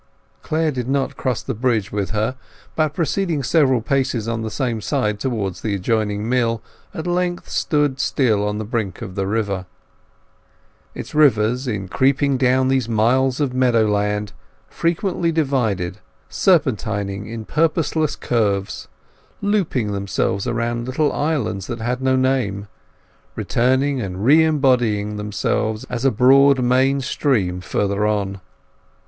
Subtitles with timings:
[0.41, 2.35] Clare did not cross the bridge with her,
[2.75, 6.59] but proceeding several paces on the same side towards the adjoining mill,
[6.91, 9.67] at length stood still on the brink of the river.
[10.95, 14.33] Its waters, in creeping down these miles of meadowland,
[14.67, 18.87] frequently divided, serpentining in purposeless curves,
[19.39, 22.67] looping themselves around little islands that had no name,
[23.35, 28.41] returning and re embodying themselves as a broad main stream further on.